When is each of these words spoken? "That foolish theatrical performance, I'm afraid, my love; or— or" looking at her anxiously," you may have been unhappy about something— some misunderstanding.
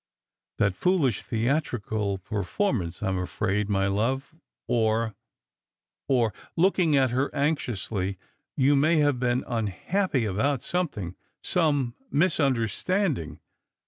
"That 0.57 0.73
foolish 0.73 1.21
theatrical 1.21 2.17
performance, 2.17 3.03
I'm 3.03 3.19
afraid, 3.19 3.69
my 3.69 3.85
love; 3.85 4.33
or— 4.67 5.13
or" 6.07 6.33
looking 6.57 6.97
at 6.97 7.11
her 7.11 7.29
anxiously," 7.35 8.17
you 8.57 8.75
may 8.75 8.97
have 8.97 9.19
been 9.19 9.43
unhappy 9.45 10.25
about 10.25 10.63
something— 10.63 11.15
some 11.43 11.93
misunderstanding. 12.09 13.41